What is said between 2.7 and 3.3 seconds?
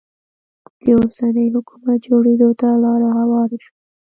لاره